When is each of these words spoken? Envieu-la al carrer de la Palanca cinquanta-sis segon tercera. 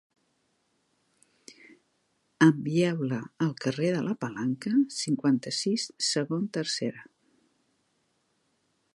Envieu-la 2.45 3.19
al 3.47 3.51
carrer 3.65 3.91
de 3.95 3.99
la 4.07 4.15
Palanca 4.25 4.73
cinquanta-sis 4.99 5.85
segon 6.09 6.49
tercera. 6.59 7.05